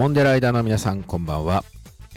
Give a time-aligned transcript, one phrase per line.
[0.00, 1.62] モンデライダーの皆さんこんばんは、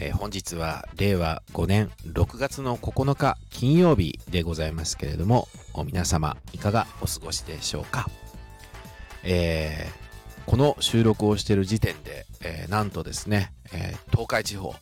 [0.00, 5.48] えー本日は令和5年6月の9日金曜日でございますけれども
[5.84, 8.08] 皆様いかがお過ごしでしょうか、
[9.22, 14.74] えーこの収録をしている時点で、えーなんとですね、え東海地方、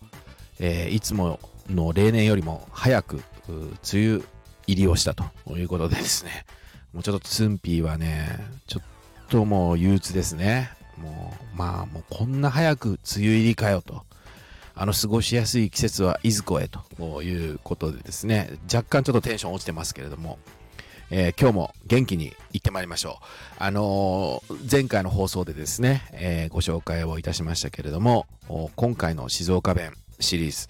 [0.60, 4.22] えいつもの例年よりも早く梅雨
[4.68, 5.24] 入りをしたと
[5.56, 6.46] いうことでですね。
[6.92, 10.70] もうちょっとツンピーはねちょっともう憂鬱ですね。
[11.02, 14.04] もうまあもうこんな早く梅雨入りかよと。
[14.74, 17.22] あの過ごしやすい季節はいずこへと。
[17.22, 18.58] いうことでですね。
[18.72, 20.38] 若干ちょっとテンション落ちてますけれども、
[21.10, 23.24] えー今日も元気に行ってまいりましょう。
[23.58, 28.26] あのー前回の放送でですね、えーご紹介をいたしましたけれども
[28.76, 30.68] 今回の静岡弁シリーズ、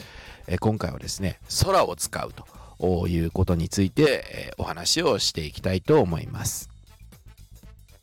[0.48, 2.32] え今回はですね空を使う
[2.80, 6.71] ということについて、えお話をしていきたいと思います。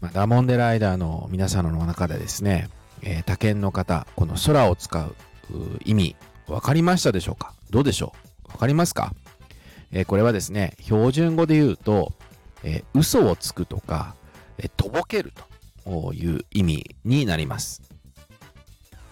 [0.02, 2.70] まあ、ダモンデライダーの皆さんの中でですね、
[3.02, 5.16] えー他県の方、この空を使う
[5.84, 6.16] 意味、
[6.48, 7.54] 分かりましたでしょうか？
[7.70, 8.14] どうでしょ
[8.46, 8.52] う？
[8.52, 9.14] 分かりますか、
[9.92, 12.14] えーこれはですね、標準語で言うと、
[12.64, 14.16] えー嘘をつくとか、
[14.58, 15.34] えーとぼける
[15.86, 17.82] という意味になります。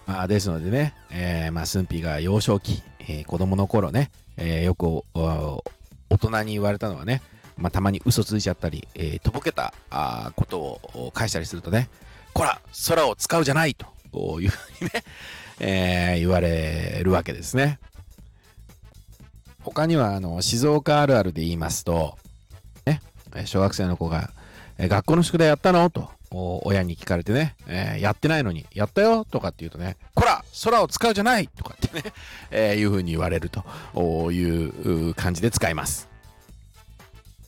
[0.06, 5.62] まあ、ですのでね、えーまあ、スンピが幼少期、えー子供の頃ね、えーよく大
[6.18, 7.20] 人に言われたのはね、
[7.58, 11.88] まあ、たまに嘘ついちゃったり、えーとぼけたあことを返したりするとね、
[12.32, 13.86] こら、空を使うじゃないと
[14.40, 15.04] いうふうにね、
[15.60, 17.78] えー言われるわけですね。
[19.62, 22.16] 他には、あの、静岡あるあるで言いますと、
[22.86, 23.02] ね、
[23.44, 24.30] 小学生の子が、
[24.78, 25.90] え学校の宿題やったの？
[25.90, 29.24] と、親に聞かれてね、えーやってないのに、やったよ？
[29.24, 31.48] とかって言うとね、こら空を使うじゃない？
[31.48, 32.12] とかってね、
[32.52, 34.40] えーいうふうに言われるとい
[35.10, 36.08] う感じで使います。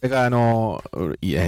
[0.01, 0.83] これがあの、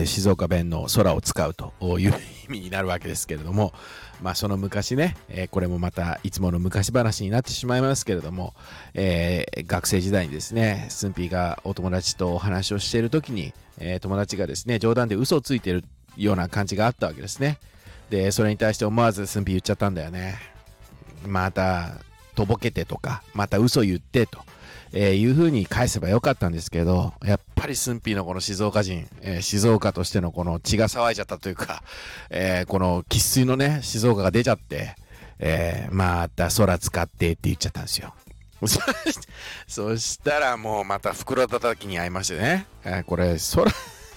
[0.04, 2.12] 静岡弁の空を使うという
[2.48, 3.72] 意味になるわけですけれども、
[4.20, 8.52] まあその昔ね、えーこれもまたいつもの昔話になってしまいますけれども、
[8.92, 15.84] えー学生時代にですね、スンピーがお友達とお話をしている時に、えー友達がですね、冗談で嘘をついている
[16.18, 17.58] ような感じがあったわけですね。
[18.10, 20.36] で、それに対して思わずスンピー言っちゃったんだよね。
[21.26, 21.92] また、
[22.34, 24.40] とぼけてとか、また嘘言ってと。
[24.94, 31.82] えーいう風に返せばよかったんですけど、やっぱりスンピーのこの静岡人、えー静岡としてのこの血が騒いじゃったというか、
[32.30, 34.96] えーこの生粋のね、静岡が出ちゃって、
[35.38, 38.14] えーまた空使ってって言っちゃったんですよ。
[39.66, 43.64] そしたらもうまた袋叩きに会いましてね、えーこれ空、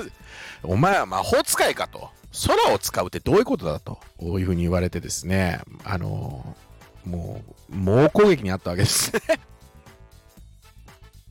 [0.63, 2.09] お前は魔法使いかと。
[2.47, 9.21] 空を使うってどういうことだというふうに言われてですね、あのーもう、猛攻撃にあったわけですね。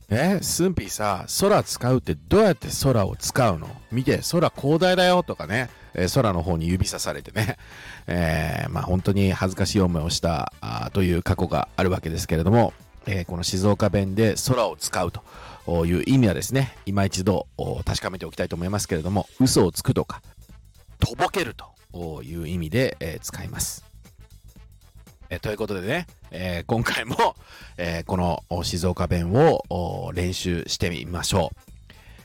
[0.07, 3.67] え、スンピーさ、空使うってどうやって空を使うの？
[3.91, 7.57] 見て、空広大だよとかね、え空の方に指さされてね、
[8.05, 12.73] えーまあ本当に恥ずかしい思いをしたあという過去があるわけですけれども、
[13.07, 17.47] えーこの静岡弁で空を使うという意味はですね、今一度
[17.83, 20.21] 確かめておきたいと思いますけれども、嘘をつくとか、
[20.99, 23.83] とぼけるという意味で、えー使います。
[25.29, 27.35] えということでね、えー今回も、
[27.77, 31.59] えーこの静岡弁を練習してみましょう。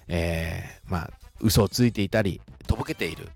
[0.08, 3.28] えーまあ、嘘をついていたり、とぼけている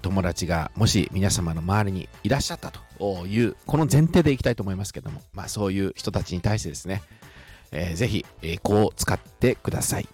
[0.00, 7.02] 友達がもし皆様の周りにいらっしゃったという、この前提でいきたいと思いますけども、まあそういう人たちに対してですね、
[7.72, 10.08] えーぜひ、えーこう使ってください。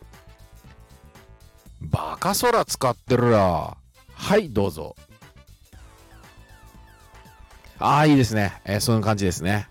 [1.81, 3.77] バカ空使ってるら。
[4.15, 4.97] はい、どうぞ。
[7.79, 8.53] ああ、いいですね。
[8.65, 9.69] えーそんな感じですね。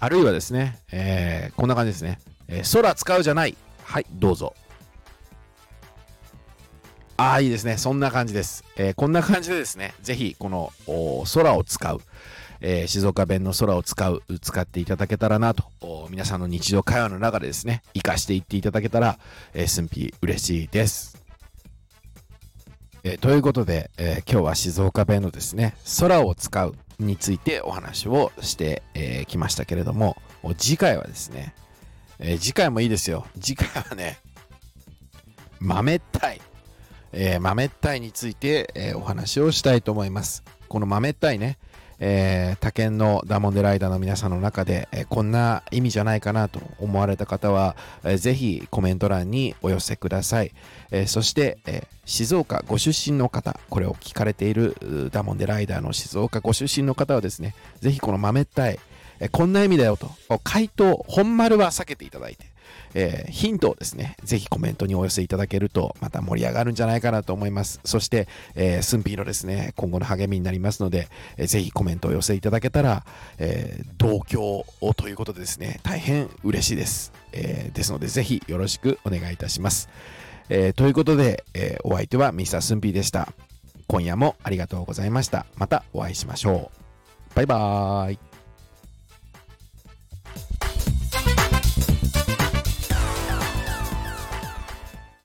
[0.00, 2.18] あるいはですね、えーこんな感じですね。
[2.48, 3.56] えー空使うじゃない。
[3.84, 4.54] はい、どうぞ。
[7.16, 7.76] ああ、いいですね。
[7.78, 8.64] そんな感じです。
[8.76, 10.72] えーこんな感じでですね、ぜひ、この
[11.34, 12.00] 空を使う、
[12.60, 19.18] えー静岡弁の空を使う、使っていただけたらなと、皆さんの日常会話の中でですね、活かしていっていただけたら、
[19.54, 21.17] えー、すぴ嬉しいです。
[23.04, 31.54] えーということで、えー今日は静岡弁のですね、空を使うについてお話をしてき、えーましたけれども、お次回はですね、
[32.18, 33.26] えー次回もいいですよ。
[33.40, 34.18] 次回はね、
[35.60, 36.40] 豆ったい。
[37.12, 40.42] え豆ったいについて、えお話をしたいと思います。
[40.68, 41.56] この豆ったいね、
[42.00, 50.52] えー他県のダモンデライダーの皆さんの中で、えーこんな意味じゃないかなと思われた方は、えーぜひコメント欄にお寄せください。
[50.90, 58.78] えーそして、えー静岡ご出身の方、これを聞かれているダモンデライダーの静岡ご出身の方はですね、ぜひこの豆ったい、
[59.20, 60.10] えこんな意味だよと、
[60.44, 62.46] 回答、本丸は避けていただいて、
[62.94, 67.80] えー、ヒントをですね、ぜひコメントにお寄せいただけると、また盛り上がるんじゃないかなと思います。
[67.84, 73.04] そして、えー、スンピーのですね、今後の励みになりますので、えー、ぜひコメントを寄せいただけたら、
[73.38, 77.12] えー、同居をということでですね、大変嬉しいです。
[77.32, 79.88] えー、ですので、ぜひよろしくお願いいたします。
[80.48, 83.32] えー、ということで、えー、お相手はミスタースンピーでした。
[83.86, 85.46] 今夜もありがとうございました。
[85.56, 86.70] またお会いしましょ
[87.32, 87.34] う。
[87.34, 88.27] バイバーイ。